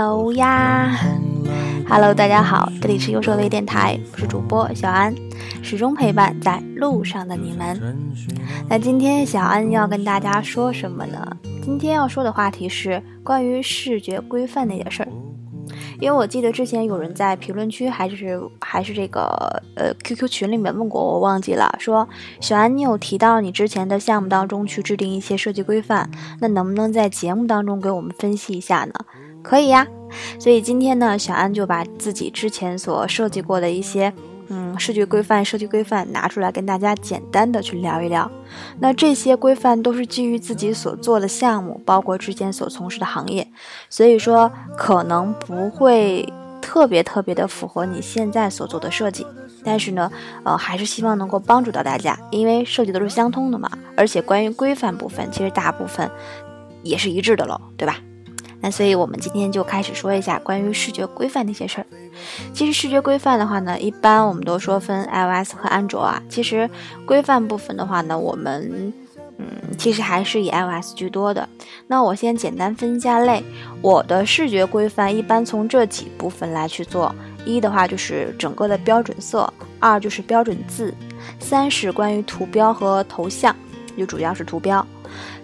[0.00, 0.96] Hello 呀
[1.88, 5.12] ，Hello，大家好，这里是优设微电台，我是主播小安，
[5.60, 7.98] 始终陪伴在路上的你们。
[8.68, 11.26] 那今天小安要跟大家说什么呢？
[11.64, 15.08] 今天要说的话题是关于视觉规范那些事儿。
[15.98, 22.08] 因为我记得之前有人在评论区还是还是这个呃 QQ 群里面问过我，忘记了说
[22.40, 28.94] 小安，你有提到你之前的项目当中去制定一些设计规范，那能不能在节目当中给我们分析一下呢？
[29.48, 29.86] 可以呀，
[30.38, 34.12] 所以今天呢，小安就把自己之前所设计过的一些。
[34.50, 38.30] 嗯，视觉规范、设计规范拿出来跟大家简单的去聊一聊。
[38.80, 43.46] 那这些规范都是基于自己所做的项目，包括之前所从事的行业，
[43.88, 49.26] 所以说可能不会特别特别的符合你现在所做的设计。
[49.64, 50.10] 但是呢，
[50.44, 53.70] 呃，还是希望能够帮助到大家，因为设计都是相通的嘛。
[53.96, 56.10] 而且关于规范部分，其实大部分
[56.82, 57.96] 也是一致的喽，对吧？
[58.60, 61.86] 那所以，我们今天就开始说一下关于视觉规范那些事儿。
[62.52, 66.20] 其实视觉规范的话呢，一般我们都说分 iOS 和安卓啊。
[66.28, 66.68] 其实
[67.06, 68.92] 规范部分的话呢，我们
[69.38, 69.46] 嗯，
[69.78, 71.48] 其实还是以 iOS 居多的。
[71.86, 73.44] 那我先简单分一下类，
[73.80, 77.14] 我的视觉规范一般从这几部分来去做：
[77.44, 80.92] 一的话就是整个的标准色，二就是标准字，
[81.38, 83.54] 三是关于图标和头像，
[83.96, 84.84] 就主要是图标。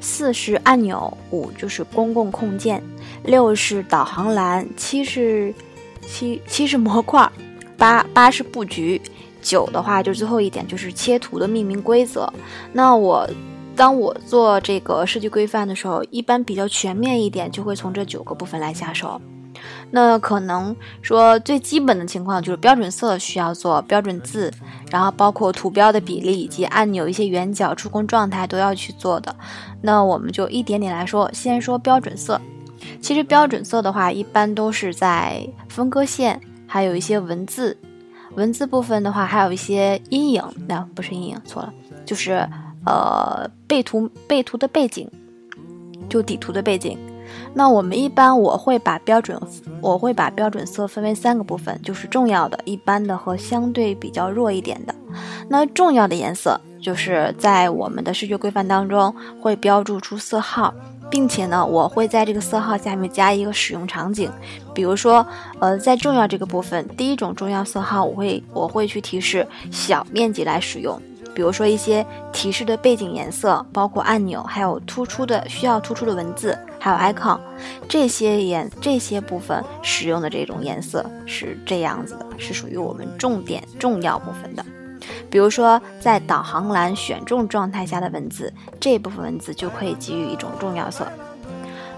[0.00, 2.82] 四是按钮，五就是公共控件，
[3.24, 5.54] 六是导航栏，七是
[6.06, 7.30] 七七是模块，
[7.76, 9.00] 八八是布局，
[9.42, 12.32] 九的话就最后一点就是切图的命名规则。
[12.72, 13.28] 那我
[13.76, 19.20] 当我做这个设计规范的时候，一般比较全面一点，就会从这九个部分来下手。
[19.90, 24.52] 那可能说最基本的情况就是标准色需要做标准字，
[24.90, 29.34] 然后包括图标的比例以及按钮一些圆角、触控状态都要去做的。
[29.86, 32.40] 那我们就一点点来说，先说标准色。
[33.02, 37.76] 其实标准色的话，一般都是在分割线，还有一些文字，
[38.34, 40.42] 文字部分的话，还有一些阴影。
[40.66, 41.74] 那不是阴影，错了，
[42.06, 42.48] 就是
[42.86, 45.06] 呃背图背图的背景，
[46.08, 46.98] 就底图的背景。
[47.52, 49.38] 那我们一般我会把标准
[49.82, 54.94] 我会把标准色分为三个部分，就是重要的、一般的和相对比较弱一点的。
[55.46, 60.74] 那重要的颜色就是在我们的视觉规范当中会标注出色号，
[61.10, 64.30] 并且呢，我会在这个色号下面加一个使用场景。
[64.74, 65.26] 比如说，
[65.60, 71.00] 呃，在重要这个部分，第一种重要色号我会我会去提示小面积来使用。
[71.34, 77.40] 比如说一些提示的背景颜色，包括按钮，还有突出的需要突出的文字，还有 icon，
[77.88, 84.64] 这些颜这些部分使用的这种颜色是这样子的，是属于我们重点重要部分的。
[85.30, 91.06] 比如说在导航栏选中状态下的文字，这部分文字就可以给予一种重要色。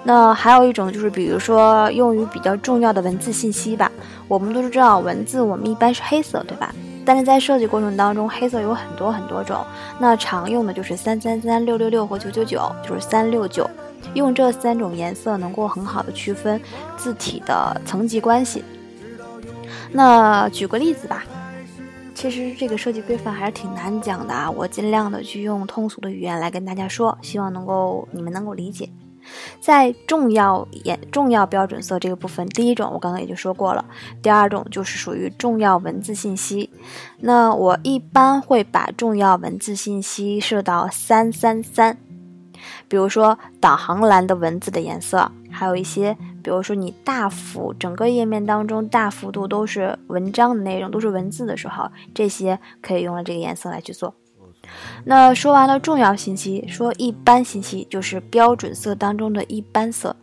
[0.05, 3.91] 那还有一种就是，比如说用于比较重要的文字信息吧，
[4.29, 6.73] 我们都知道文字我们一般是黑色，对吧？
[7.05, 9.65] 但是在设计过程当中，黑色有很多很多种，
[9.99, 13.69] 那常用的就是三三三六六六和九九九，就是三六九，
[14.15, 16.61] 用这三种颜色能够很好的区分
[16.97, 18.65] 字体的层级关系。
[19.93, 21.25] 那举个例子吧，
[22.17, 28.89] 其实这个设计规范还是挺难讲的啊，我尽量的去用通俗的语言来跟大家说，希望能够你们能够理解。
[29.61, 33.85] 在重要颜重要标准色这个部分，第一种我刚刚也就说过了，
[34.23, 36.71] 第二种就是属于重要文字信息。
[37.19, 41.99] 那我一般会把重要文字信息设到三三三，
[42.89, 46.17] 比如说导航栏的文字的颜色，还有一些，
[46.47, 54.15] 比如说你大幅整个页面当中大幅度都是文章的内容，都是文字的时候，这些可以用了这个颜色来去做。
[55.07, 60.15] 那说完了重要信息，说一般信息就是标准色当中的一般色。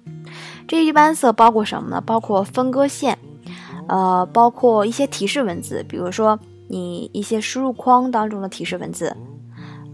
[0.65, 1.99] 这一般色包括什么呢？
[1.99, 3.19] 包括分割线，
[3.89, 6.39] 呃，包括一些提示文字，比如说
[6.69, 9.13] 你一些输入框当中的提示文字，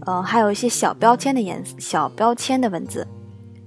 [0.06, 3.04] 呃，还有一些小标签的颜色小标签的文字，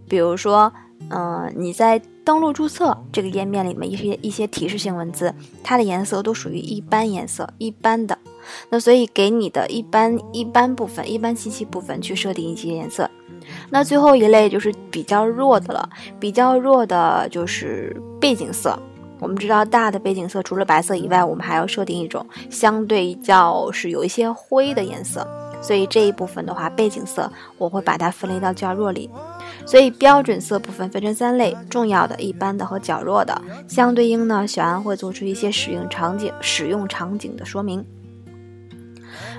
[0.07, 0.71] 比如说，
[1.09, 5.33] 嗯，你在登录注册这个页面里面一些一些提示性文字，
[5.63, 8.17] 它的颜色都属于一般颜色，一般的。
[8.69, 13.09] 那所以给你的一般一般部分、一般信息部分去设定一些颜色。
[13.69, 15.89] 那最后一类就是比较弱的了，
[16.19, 18.77] 比较弱的就是背景色。
[19.19, 25.25] 我们知道大的背景色除了白色以外，我们还要设定一种相对较是有一些灰的颜色。
[25.63, 29.09] 所以这一部分的话，背景色我会把它分类到较弱里。
[29.65, 33.41] 所以标准色部分分成三类：重要的、一般的和较弱的。
[33.67, 37.83] 相对应呢，小安会做出一些使用场景、使用场景的说明。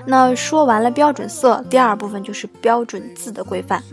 [0.07, 3.83] 那说完了标准色，第二部分就是标准字的规范。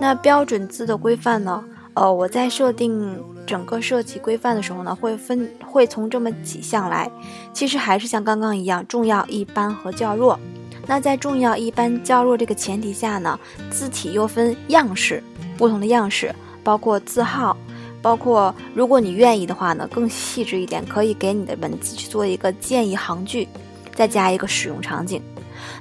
[0.00, 1.64] 那标准字的规范呢？
[1.94, 7.10] 呃，我在设定整个设计规范的时候呢，会分会从这么几项来。
[7.52, 10.38] 其实还是像刚刚一样，重要、一般和较弱。
[10.86, 13.38] 那在重要、一般、较弱这个前提下呢，
[13.70, 15.22] 字体又分样式，
[15.56, 17.56] 不同的样式，包括字号，
[18.00, 23.48] 包括如果你愿意的话呢，更细致一点，可以给你的文字去做一个建议行距，
[23.94, 25.20] 再加一个使用场景。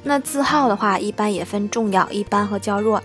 [0.02, 3.02] 那字号的话，一般也分重要、一般和较弱。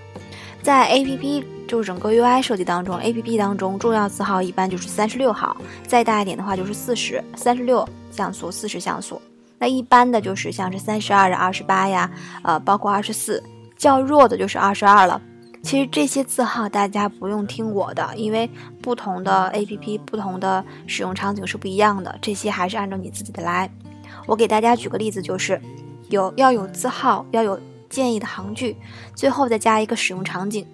[0.63, 5.57] 在 A P P 就是整个 U I 设计当中，A P P 当中重要字号一般就是三十六号，
[5.87, 9.21] 再大一点的话就是四十三十六像素、四十像素。
[9.61, 12.11] 那一般的就是像是三十二、二十八呀，
[12.43, 13.41] 呃，包括二十四。
[13.77, 15.23] 较弱的就是二十二了。
[15.63, 18.51] 其实这些字号大家不用听我的，因为
[18.83, 23.71] 不同的 A P P、不同的使用场景是不一样的，这些还是按照你自己的来。
[24.27, 25.61] 我给大家举个例子，就是
[26.09, 27.61] 有要有字号，要有。
[27.91, 28.77] 建议的行距，
[29.17, 30.65] 最后再加一个使用场景。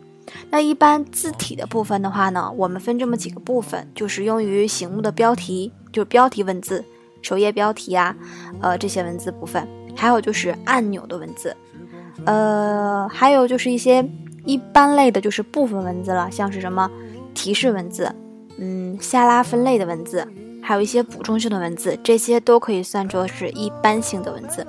[0.51, 6.85] 那一般字体的部分的话呢，我们分这么几个部分，就是用于醒目的标题，就是标题文字、
[7.27, 8.15] 首页标题啊，
[8.61, 11.57] 呃这些文字部分，还有就是按钮的文字，
[12.25, 14.09] 呃，还有就是一些
[14.45, 16.89] 一般类的，就是部分文字了，像是什么
[17.35, 18.15] 提示文字，
[18.59, 20.25] 嗯，下拉分类的文字，
[20.63, 24.65] 还有一些补充性的文字，这些都可以算作是一般性的文字。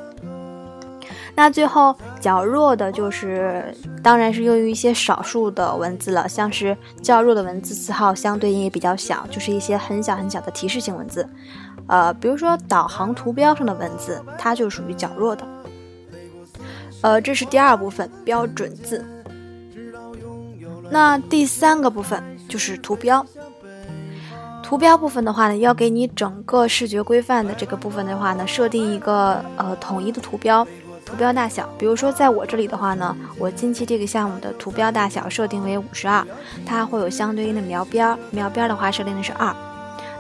[1.39, 3.63] 那最后较弱的就是，
[4.01, 11.30] 当然是用于一些少数的文字了，像是较弱的文字字号相对应也比较小，就是一些很小很小的提示性文字，
[11.86, 15.48] 呃，比如说导航图标上的文字，它就属于较弱的。
[17.01, 19.06] 呃，这是第二部分标准字。
[20.90, 22.19] 那第三个部分
[22.50, 23.24] 就是图标。
[24.63, 30.68] 图标部分的话呢，要给你整个视觉规范的这个部分的话呢，设定一个呃统一的图标。
[31.07, 36.21] 图标大小，比如说在我这里的话呢，我近期这个项目的图标大小设定为五十二，
[36.65, 39.56] 它会有相对应的描边，描边的话设定的是二。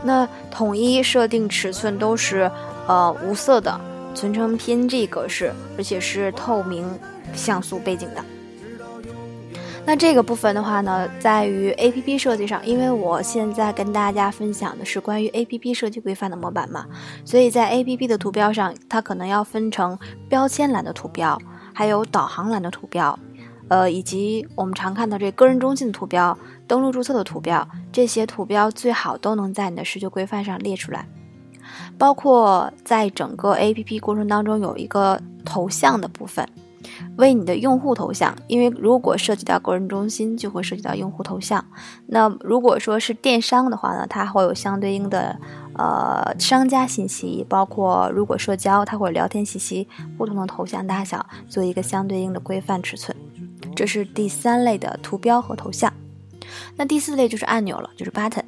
[0.01, 2.49] 那统一设定尺寸都是
[2.87, 3.77] 呃无色的，
[4.15, 6.87] 存成 PNG 格式，而且是透明
[7.33, 8.23] 像素背景的。
[9.87, 16.85] 那这个部分的话呢，在于 A P P 设计上，因为我现在跟大家分享的是关于 A P P 设计规范的模板嘛，
[17.23, 19.97] 所以在 A P P 的图标上，它可能要分成
[20.27, 21.41] 标签栏的图标，
[21.73, 23.17] 还有导航栏的图标，
[23.69, 26.37] 呃，以及我们常看到这个人中心的图标、
[26.67, 31.07] 登录注册的图标，这些图标最好都能在你的视觉规范上列出来，
[31.97, 36.45] 包括在整个 A P P 过程当中有一个头像的部分。
[37.17, 41.63] 为你的用户头像，因为如果涉及到个人中心，就会涉及到用户头像。
[42.07, 45.39] 那如果说是电商的话呢，它会有相对应的
[45.77, 49.87] 呃商家信息，包括如果社交，它会有聊天信息，
[50.17, 53.15] 不同的头像大小做一个相对应的规范尺寸。
[53.75, 55.91] 这是第三类的图标和头像。
[56.75, 58.43] 那第四类就是按钮了，就是 button。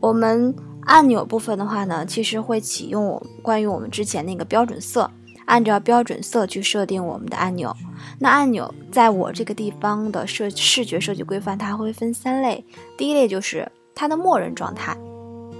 [0.00, 5.10] 我们按钮部分的话呢，其实会启用关于我们之前那个标准色。
[5.46, 7.74] 按照标准色去设定我们的按钮。
[8.18, 12.64] 那按钮在我这个地方的设视觉设计规范，它会分三类。
[12.96, 14.96] 第一类就是它的默认状态，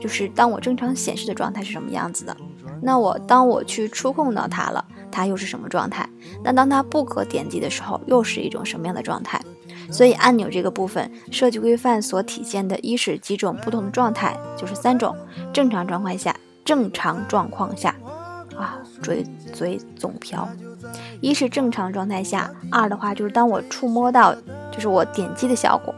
[0.01, 2.37] 就是当我正常显示的状态是什么样子的。
[2.83, 6.09] 那我当我去触控到它了，它又是什么状态？
[6.45, 9.41] 那当它不可点击的时候，又是一种什么样的状态？
[9.91, 15.17] 所以按钮这个部分设计规范所体现的，一是几种不同的状态，就是三种：
[15.53, 17.95] 正常状况下，正常状况下。
[18.57, 20.49] 啊，注意嘴总飘。
[21.21, 24.35] 一是正常状态下，二的话就是当我触摸到，
[24.71, 25.95] 就是我点击的效果。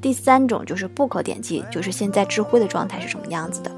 [0.00, 3.70] 第三种就是不可点击，就是现在智慧的状态是什么样子的。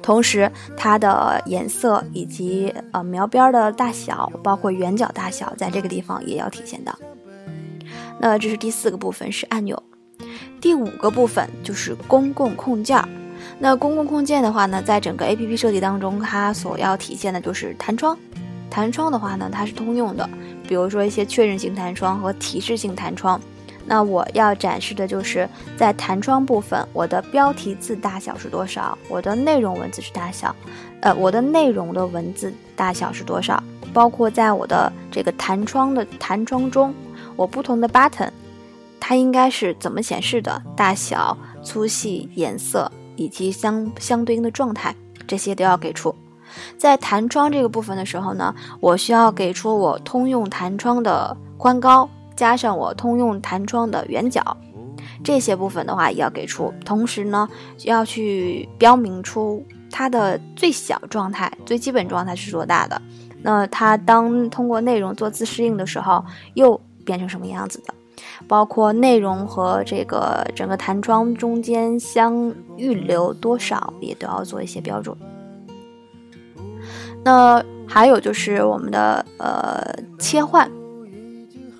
[0.00, 6.96] 同时，它的颜色以及呃描边的大小，包括圆角大小，在这个地方也要体现到。
[8.20, 9.82] 那这是第四个部分，是按钮。
[10.60, 13.02] 第五个部分就是公共控件。
[13.58, 18.16] 那公共空间的话呢，在整个 A P P 设计当中，它所要体现的就是弹窗。
[18.68, 20.28] 弹窗的话呢，它是通用的，
[20.66, 23.40] 比如说一些确认性弹窗和提示性弹窗。
[23.86, 30.56] 那我要展示的就是在弹窗部分，我的标题字大小是多少，我的内容文字是大小，
[31.00, 36.94] 呃，我的内容的文字大小是多少，包括在我的这个弹窗的弹窗中，
[37.36, 38.30] 我不同的 button，
[38.98, 42.90] 它应该是怎么显示的，大小、粗细、颜色。
[43.16, 44.94] 以及相相对应的状态，
[45.26, 46.14] 这些都要给出。
[46.78, 54.56] 在弹窗这个部分的时候呢，我需要给出我通用弹窗的宽高，加上我通用弹窗的圆角，
[55.24, 56.72] 这些部分的话也要给出。
[56.84, 57.48] 同时呢，
[57.84, 63.00] 要去标明出它的最小状态、最基本状态是多大的。
[63.42, 67.92] 那它当通过内容做自适应的时候，又变成什么样子的？
[68.46, 75.16] 包括内容和这个整个弹窗中间相预留多少，也都要做一些标准。
[77.24, 79.82] 那还有就是我们的呃
[80.18, 80.70] 切换，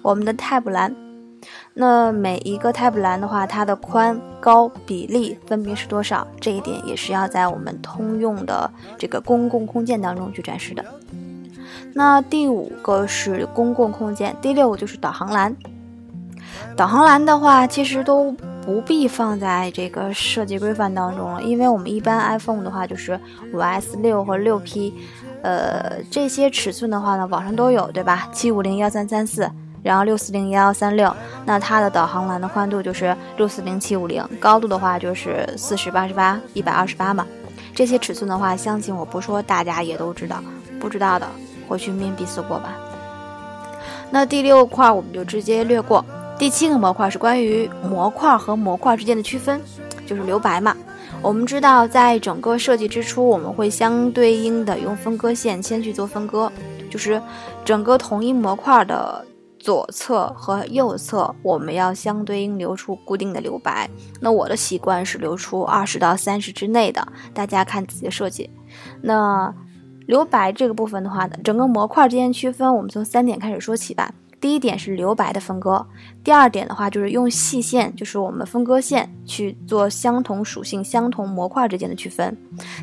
[0.00, 0.94] 我们的 tab 栏，
[1.74, 6.26] 那每一个 tab 栏的话，它的宽高比例分别是多少？
[6.40, 10.82] 这一点也是要在我们通用的这个公共空间当中去展示的。
[11.92, 15.54] 那第五个是公共空间，第六个就是导航栏。
[16.76, 18.32] 导航栏的话，其实都
[18.64, 23.18] 不必放在这个设计规范当中了，因为我们一般 iPhone 的话就是
[23.52, 24.94] 五 S 六和六 P，
[25.42, 28.28] 呃，这些尺寸的话呢，网上都有，对吧？
[28.32, 29.50] 七五零幺三三四，
[29.82, 37.26] 然后六四零幺幺三六，那它的导航栏的宽度就是六四零七五零，高度的话就是四十八十八一百二十八嘛。
[37.75, 40.42] 这些尺寸的话，相信我不说，大家也都知道，
[40.80, 41.26] 不知道的。
[41.66, 42.75] 回去面壁思过吧。
[44.11, 46.04] 那第六块我们就直接略过。
[46.38, 49.60] 第七个模块是关于模块和模块之间的区分，
[50.06, 50.76] 就是留白嘛。
[51.22, 56.50] 我们知道，在整个设计之初，我们会相对应的用分割线先去做分割，
[56.90, 57.22] 就是
[57.64, 59.24] 整个同一模块的
[59.58, 63.88] 左侧和右侧，我们要相对应留出固定的留白。
[64.20, 68.50] 那我的习惯是留出二十到三十之内的，大家看自己的设计。
[69.00, 69.54] 那
[70.06, 74.12] 留白这个部分的话呢，整个模块之间区分，我们从三点开始说起吧。
[74.44, 75.86] 第一点是留白的分割，
[76.22, 82.36] 第二点的话就是用细线，就是我们分割线去做相同属性、相同模块之间的区分。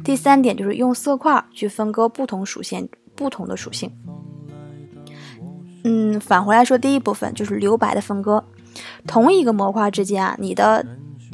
[0.03, 3.91] 第三点就是用色块去分割不同属性、不同的属性。
[5.83, 8.43] 嗯，返回来说，第一部分就是留白的分割，
[9.05, 10.83] 同一个模块之间啊，你的。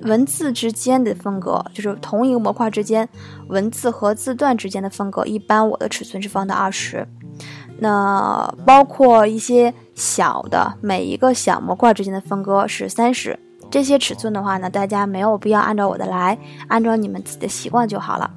[0.04, 3.10] 文字之间的分隔，就是同一个模块之间，
[3.48, 7.08] 文字和字段之间的分隔，一般我的尺寸是放到二十。
[7.80, 13.38] 那包括一些小的，每一个小模块之间的分割是三十。
[13.72, 16.38] 这些尺寸的话呢，大家没有必要按照我的来，
[16.68, 18.32] 按照你们自己的习惯就好了。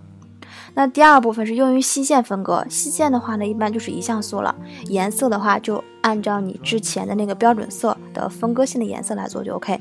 [0.73, 4.55] 那第二部分是用于细线分割，细线的话呢，一般就是一像素了。
[4.87, 9.79] 颜色的话，就按照你之前的那个标准色的分割线的颜色来做就 OK。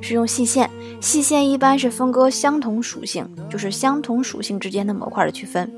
[0.00, 5.70] 是用细线，细线一般是分割相同属性，就是相同属性之间的模块的区分。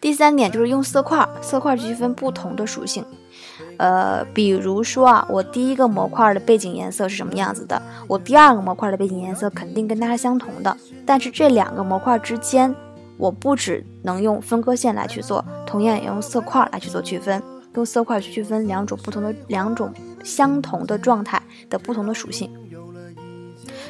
[0.00, 3.04] 第三点就是用色块，色块区分不同的属性。
[3.76, 10.76] 呃，比如说啊，我第一个模块的背景颜色是什么样子的，我第二个模块的背景颜色肯定跟它是相同的。
[11.04, 12.74] 但是这两个模块之间，
[13.16, 17.42] 我不只能用分割线来去做，同样也用色块来去做区分，
[17.74, 22.50] 用色块去区分两种不同的、两种相同的状态的不同的属性。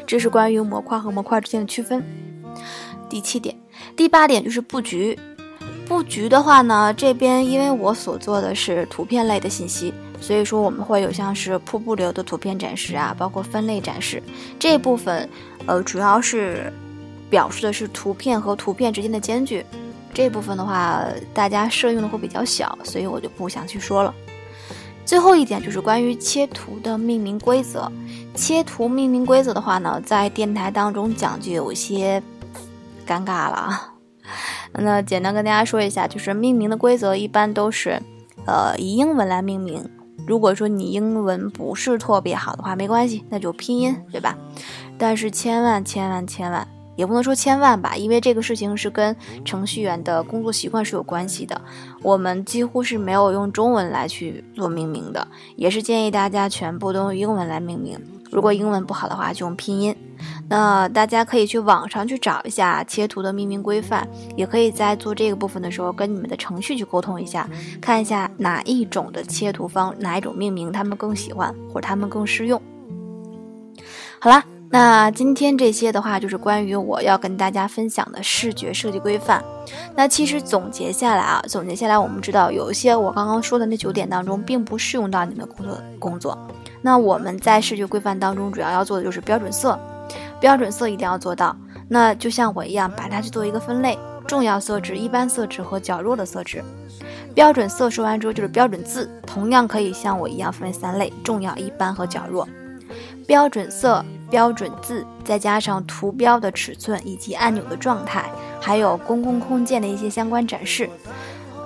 [0.07, 2.03] 这是关于模块和模块之间的区分。
[3.09, 3.55] 第七点，
[3.97, 5.19] 第八点就是布局。
[5.87, 14.23] 布局的话呢，这边因为我所做的是图片类的信息，所以说我们会有像是瀑布流的图片展示啊，包括分类展示
[14.59, 15.29] 这部分，
[15.67, 16.73] 呃，主要是
[17.29, 19.65] 表示的是图片和图片之间的间距。
[20.13, 24.15] 这部分的话，大家适用的会比较小，所以我就不想去说了。
[25.05, 27.91] 最后一点就是关于切图的命名规则。
[28.35, 32.23] 切图命名规则的话呢，在电台当中讲就有些
[33.07, 33.94] 尴尬了。
[34.79, 38.01] 那简单跟大家说一下，就是命名的规则一般都是，
[38.47, 39.89] 呃，以英文来命名。
[40.27, 44.37] 如果说你英文不是特别好的话，没关系，那就拼音，对吧？
[44.97, 46.67] 但是千万千万千万。
[46.97, 51.61] 也不能说千万吧，因为这个事情是跟程序员的工作习惯是有关系的。
[52.03, 57.99] 我们几乎是没有用中文来去做命名的，也是建议大家全部都用英文来命名。
[58.31, 59.95] 如果英文不好的话，就用拼音。
[60.49, 67.49] 那大家可以去网上去找一下切图的命名规范，也可以在做这个部分的时候跟你们的程序去沟通一下，
[67.81, 72.61] 看一下哪一种的切图方，哪一种命名他们更喜欢，或者他们更适用。
[74.19, 74.45] 好啦。
[74.75, 79.41] 那今天这些的话，就是关于我要跟大家分享的视觉设计规范。
[79.95, 86.37] 那其实总结下来啊，总结下来，我们知道有一些我刚刚说的那九点当中，并不适用到你们的工作工作。
[86.83, 89.79] 那我们在视觉规范当中，主要要做的就是标准色，
[90.41, 91.57] 标准色一定要做到。
[91.89, 96.61] 那就像我一样，把它去做一个分类：重要色值、一般色值和较弱的色值。
[97.33, 102.49] 标准色说完之后，就是标准字，同样可以像我一样分为三类：重要、一般和较弱。
[103.25, 104.05] 标准色。
[104.35, 108.29] 标准字，再加上图标的尺寸以及按钮的状态，
[108.61, 110.91] 还有公共空间的一些相关展示，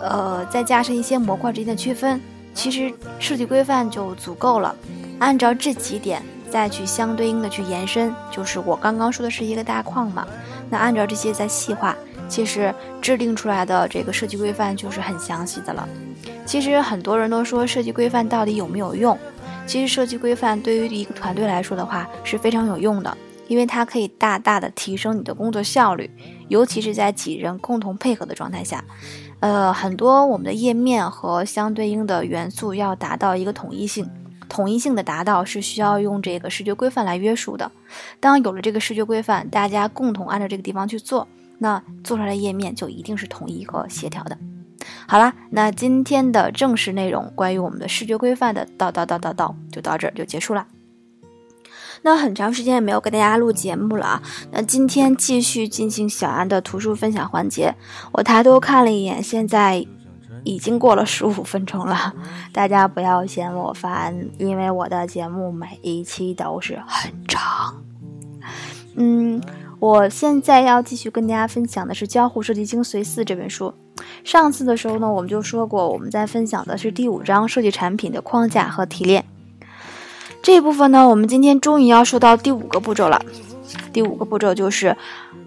[0.02, 2.20] 呃，再加上一些模块之间的区分，
[2.52, 4.76] 其实设计规范就足够了。
[5.18, 10.26] 按照这几点再去相对应的去延伸，就是我刚刚说的是一个大框嘛。
[10.68, 11.96] 那按照这些再细化，
[12.28, 15.88] 其实制定出来的这个设计规范就是很详细的了。
[16.44, 19.18] 其实很多人都说设计规范到底有没有用？
[19.68, 23.14] 其实设计规范对于一个团队来说的话是非常有用的，
[23.48, 26.10] 因为它可以大大的提升你的工作效率，
[26.48, 28.82] 尤其是在几人共同配合的状态下。
[29.40, 34.08] 呃，很多我们的页面和相对应的元素要达到一个统一性，
[34.48, 37.70] 统一性的达到是需要用这个视觉规范来约束的。
[38.20, 44.38] 当有了这个视觉规范，大家共同按照这个地方去做，那做出来的页面就一定是统一和协调的。
[45.11, 50.67] 好啦，那今天的正式内容，关于我们的视觉规范的叨叨叨叨叨，就到这儿就结束了。
[52.03, 54.23] 那很长时间也没有给大家录节目了啊，
[54.53, 57.75] 那今天继续进行小安的图书分享环节。
[58.12, 59.87] 我抬头看了一眼，现在
[60.45, 62.12] 已经过了十五分钟了，
[62.53, 67.83] 大家不要嫌我烦，因为我的节目每一期都是很长。
[68.97, 69.43] 嗯，
[69.81, 73.73] 我现在要继续跟大家分享的是《交互设计精髓四》这本书。
[74.25, 79.25] 上次的时候呢，我们就说过，我们在分享的是第五章设计产品的框架和提炼。
[80.43, 83.21] 这一部分呢，我们今天终于要说到第五个步骤了。
[83.93, 84.97] 第五个步骤就是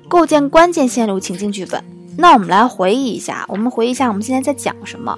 [0.08, 1.84] 构建关键线路情境剧本。
[2.17, 5.17] 那我们来回忆一下，我们回忆一下我们现在在讲什么？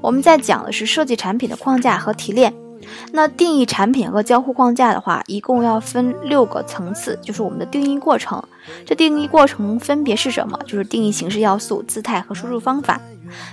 [0.00, 2.52] 我们在讲的是设计产品的框架和提炼。
[3.12, 8.42] 那定义产品和交互框架的话，一共要分六个层次，就是我们的定义过程。
[8.86, 10.58] 这定义过程分别是什么？
[10.66, 13.00] 就是定义形式要素、姿态和输入方法。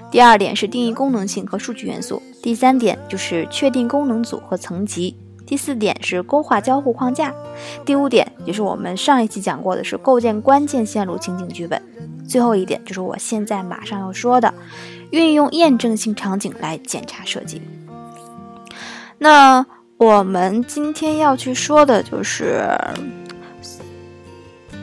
[0.09, 2.21] 第二点是定义功能性和数据元素。
[2.41, 5.15] 第三点就是确定功能组和层级。
[5.45, 7.33] 第四点是勾画交互框架。
[7.85, 11.81] 第五点就是我们上一期讲过的是构建关键线路情景剧本。
[12.27, 14.53] 最后一点就是我现在马上要说的，
[15.09, 17.61] 运用验证性场景来检查设计。
[19.23, 19.63] 那
[19.97, 22.67] 我们今天要去说的就是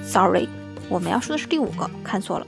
[0.04, 0.48] ，sorry，
[0.88, 2.46] 我们要说的是第五个，看错了。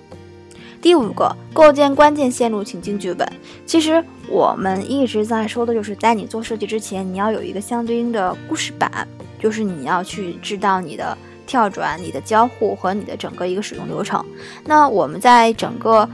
[0.81, 3.29] 第五个，构建关键线路情境剧本。
[3.67, 9.09] 其实我们一直在说的就是，在你做设计之前，你要有一个相对应的故事板，
[9.41, 14.25] 就是你要去知道你的跳转、你的交互和你的整个一个使用流程。
[14.65, 16.09] 那我们在整个。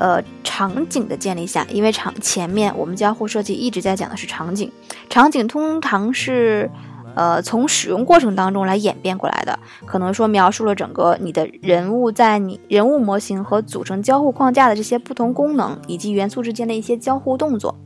[0.00, 4.72] 呃，场景的建立下，因为场前面我们交互设计一直在讲的是场景，
[5.10, 6.70] 场景通常是
[7.14, 17.76] 呃从使用过程当中来演变过来的，可能说描述了整个你的人物在你人物模型和组成交互框架的这些不同功能以及元素之间的一些交互动作。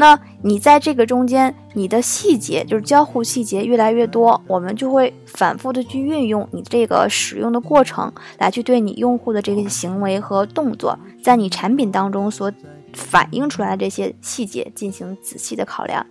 [0.00, 12.52] 那你在这个中间，你的细节就是交互细节越来越多，我们就会反复的去运用你这个使用的过程，来去对你用户的这个行为和动作，在你产品当中所
[12.92, 16.06] 反映出来的这些细节进行仔细的考量。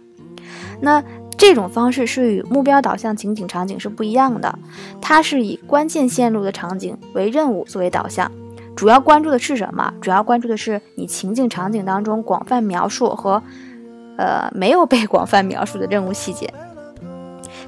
[0.82, 1.02] 那
[1.38, 4.60] 这种方式是与目标导向情景场景是不一样的，
[5.00, 8.30] 它是以关键线路的场景为任务作为导向，
[8.76, 9.94] 主要关注的是什么？
[10.02, 13.42] 主要关注的是你情景场景当中广泛描述和。
[14.18, 16.52] 呃，没有被广泛描述的任务细节，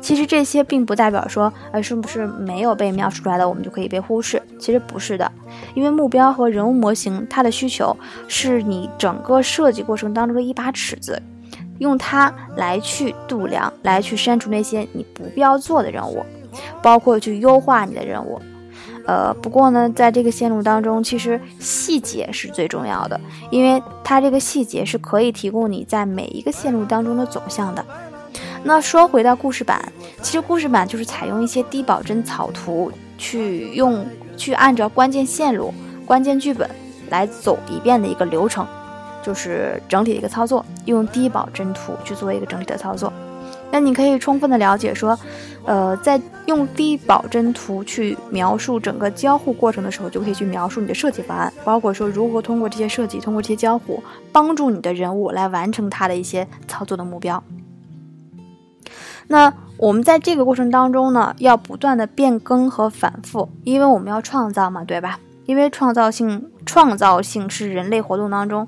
[0.02, 4.42] 其实这些并不代表说，呃，是不是没有被描述出来的，我们就可以被忽视？
[4.60, 5.32] 其实不是的，
[5.76, 7.96] 因为目标和人物模型，它的需求
[8.28, 11.22] 是你整个设计过程当中的一把尺子，
[11.78, 16.26] 用它来去度量，来去删除那些你不必要做的任务，
[16.82, 18.42] 包括去优化你的任务。
[19.10, 23.20] 呃，不过呢，在这个线路当中，其实细节是最重要的，
[23.50, 27.84] 因为它这个细节是可以提供你在每一个线路当中的走向的。
[28.64, 29.84] 那说回到故事板，
[30.22, 34.06] 其实故事板就是采用一些低保真草图，去用
[34.38, 35.74] 去按照关键线路、
[36.06, 36.70] 关键剧本
[37.10, 38.64] 来走一遍的一个流程，
[39.24, 43.12] 就是整体的一个操作，用低保真图去做一个整体的操作。
[43.72, 45.18] 那你可以充分的了解说，
[45.66, 54.02] 呃，在用低保真图去描述整个交互过程的时候，就可以去描述你的设计方案，包括说如何通过这些设计，通过这些交互，
[54.32, 57.44] 帮助你的人物来完成他的一些操作的目标。
[59.28, 65.20] 那我们在这个过程当中呢，要不断的变更和反复，因为我们要创造嘛，对吧？
[65.46, 68.68] 因为创造性，创造性是人类活动当中，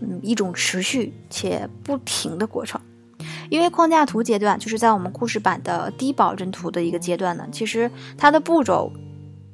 [0.00, 2.80] 嗯，一种持续且不停的过程。
[3.48, 8.92] 因为框架图阶段就是在我们故事版的低保真图的一个阶段呢，其实它的步骤，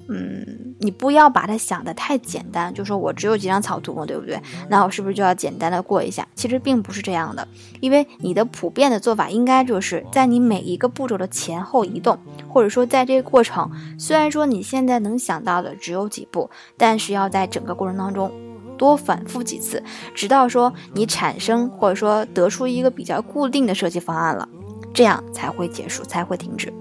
[0.08, 4.40] 嗯，你不要把它想的太简单，就说我只有几张草图嘛，对不对？
[4.68, 6.26] 那我是不是就要简单的过一下？
[6.34, 7.46] 其实并不是这样的，
[7.80, 18.30] 因为你的普遍的做法应该就是在你每一个步骤的前后移动，或者说在这个过程，虽然说你现在能想到的只有几步，但是要在整个过程当中。
[18.76, 19.82] 多反复几次，
[20.14, 24.48] 直到说你产生或者说得出一个比较固定的设计方案了，
[24.92, 26.72] 这样才会结束，才会停止。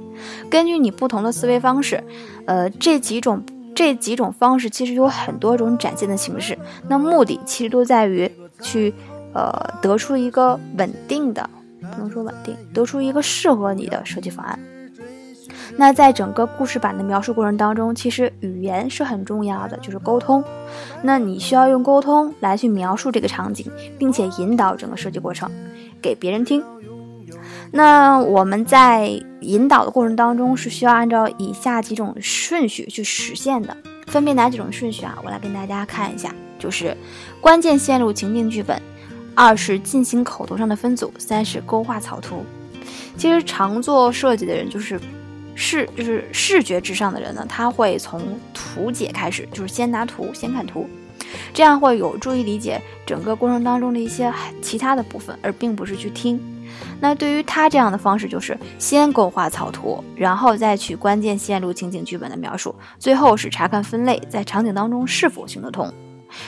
[0.49, 2.03] 根据你不同的思维方式，
[2.45, 6.57] 呃，这几种这几种方式其实有很多种展现的形式。
[6.87, 8.93] 那目的其实都在于去
[9.33, 9.51] 呃
[9.81, 11.49] 得出一个稳定的
[11.79, 14.59] 不能说稳定，得出一个适合你的设计方案。
[15.81, 20.43] 那在整个故事版的描述过程当中，其实语言是很重要的，就是沟通。
[21.01, 23.65] 那你需要用沟通来去描述这个场景，
[23.97, 25.49] 并且引导整个设计过程
[25.99, 26.63] 给别人听。
[27.71, 29.07] 那我们在
[29.39, 35.17] 引导的过程当中是需要按照以下几种顺序去实现的，分别哪几种顺序啊？
[35.23, 36.95] 我来跟大家看一下，就是
[37.41, 38.79] 关键线路情境剧本，
[39.33, 42.45] 二是进行口头上的分组，三是勾画草图。
[43.17, 45.01] 其实常做设计的人就是。
[45.55, 50.89] 视就是视觉至上的人呢，他会从图解开始，就是先拿图，先看图，
[51.53, 56.39] 这样会有助于理解整个过程当中的一些其他的部分，而并不是去听。
[56.99, 65.91] 那对于他这样的方式，就是先勾画草图，然后再去关键线路情景剧本的描述，最后是查看分类，在场景当中是否行得通。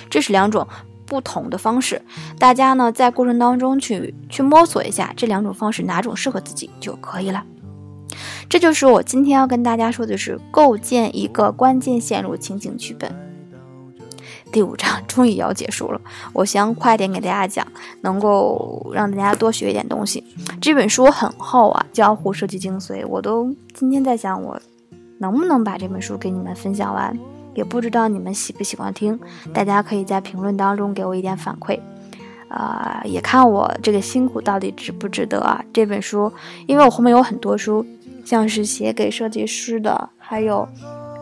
[0.10, 0.66] 这是两种
[1.06, 2.02] 不同的方式，
[2.40, 7.44] 大家呢在过程当中去去摸索一下这两种方式哪种适合自己就可以了。
[8.54, 13.12] 这就是我今天要跟大家说的是构建一个关键线路情景剧本。
[14.52, 16.00] 第五章 终于要结束了，
[16.34, 17.66] 我想快点给大家讲，
[18.02, 20.24] 能够让大家多学一点东西。
[20.62, 24.62] 这本书很厚啊，《交互设计精髓》，我都今天在想我
[25.18, 27.18] 能不能把这本书给你们分享完，
[27.56, 29.20] 也不知道你们喜不喜欢听，
[29.52, 31.80] 大家可以在评论当中给我一点反馈。
[32.50, 35.66] 啊，也看我这个辛苦到底值不值得啊？
[35.74, 36.32] 这本书，
[36.68, 37.84] 因为我后面有很多书。
[38.24, 40.68] 像是写给设计师的，还有，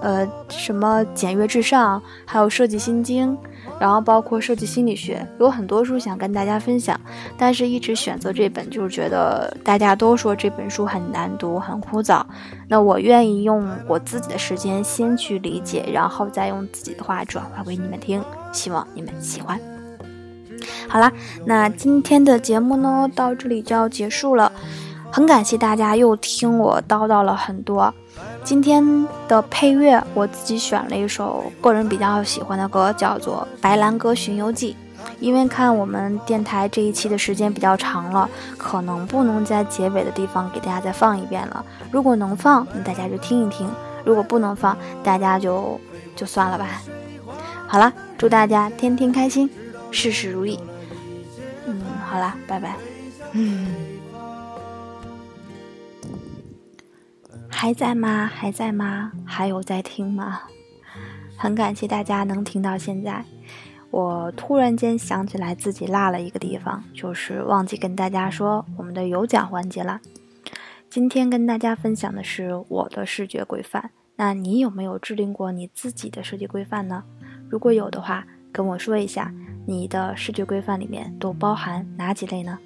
[0.02, 3.38] 呃，什么简约至上，还有设计心经，
[3.80, 7.00] 然后包括设计心理学，有很多书想跟大家分享，
[7.38, 12.24] 但是一直选择这本，就是觉得大家都说这本书很难读，很枯燥，
[12.68, 19.60] 那我愿意用我自己的时间先去理解，然后再用自己的话转化给你们听，希望你们喜欢。
[20.88, 21.12] 好啦，
[21.46, 24.52] 那今天的节目呢，到这里就要结束了。
[25.12, 27.93] 很感谢大家又听我叨叨了很多。
[28.43, 34.74] 今天的配乐我自己选了一首个人比较喜欢的歌，叫做《白兰鸽巡游记》。
[35.19, 41.63] 因为看我们电台这一期的时间比较长了，可能不能在结尾的地方给大家再放一遍了。
[41.91, 43.67] 如果能放，那大家就听一听；
[44.06, 45.80] 如果不能放，大家就
[46.15, 46.82] 就算了吧。
[47.67, 49.50] 好了，祝大家天天开心，
[49.91, 50.60] 事事如意。
[51.65, 52.76] 嗯，好啦，拜拜。
[53.34, 53.67] 嗯。
[57.62, 58.26] 还在吗？
[58.26, 59.12] 还在吗？
[59.24, 60.41] 还有在听吗？
[61.38, 63.24] 很感谢大家能听到现在。
[63.91, 70.02] 我突然间想起来自己落了一个地方，就是忘记跟大家说我们的有奖环节了。
[70.89, 73.91] 今天跟大家分享的是我的视觉规范。
[74.15, 77.04] 那你有没有制定过你自己的设计规范呢？
[77.47, 79.32] 如果有的话，跟我说一下，
[79.67, 82.58] 你的视觉规范里面都包含哪几类呢？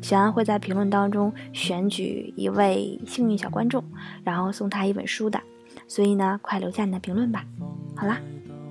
[0.00, 3.82] 小安会在评论当中选举一位幸运小观众，
[4.22, 5.40] 然后送他一本书的。
[5.86, 7.44] 所以呢，快留下你的评论吧。
[7.94, 8.20] 好啦，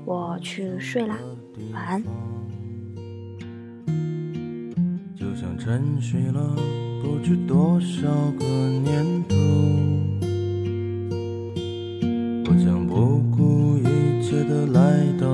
[0.05, 1.17] 我去睡啦，
[1.73, 2.03] 晚安。
[5.15, 6.55] 就像沉睡了
[7.01, 8.07] 不知多少
[8.39, 9.35] 个年头，
[12.45, 15.27] 我将不顾一切的来到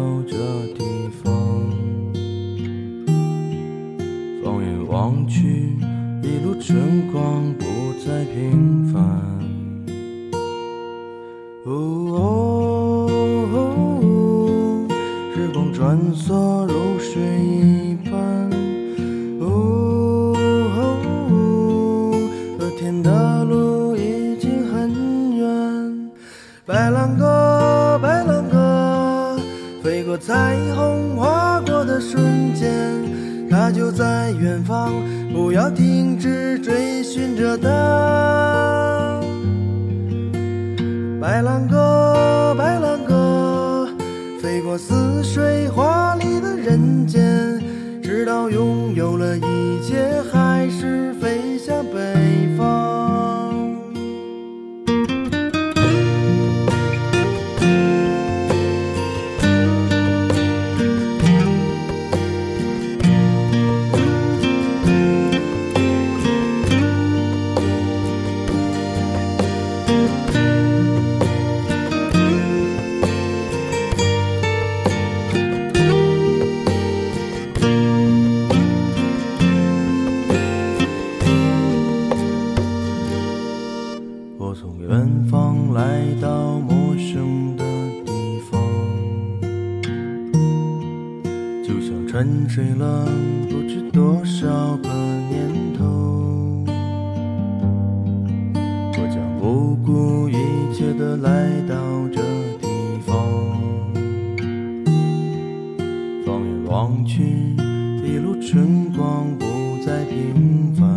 [108.04, 109.46] 一路春光不
[109.86, 110.88] 再平凡。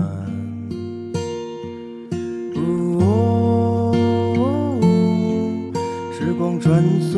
[2.57, 3.93] 哦，
[6.19, 7.12] 时光穿梭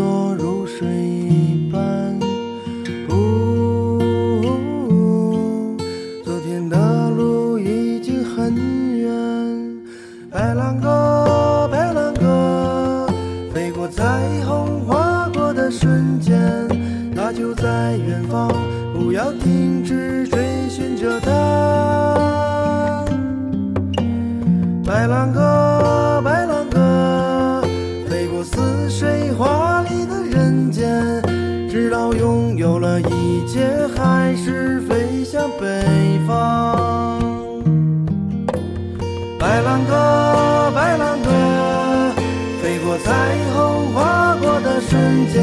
[45.32, 45.42] 间，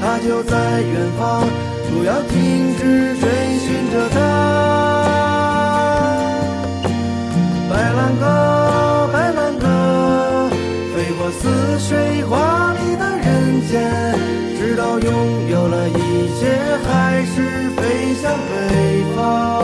[0.00, 1.44] 它就在远方，
[1.90, 3.24] 不要停止追
[3.58, 4.16] 寻着它。
[7.70, 9.66] 白兰鸽，白兰鸽，
[10.94, 13.72] 飞过似水华丽的人间，
[14.58, 15.08] 直到拥
[15.48, 15.92] 有了一
[16.38, 16.42] 切，
[16.86, 19.63] 还是飞向北方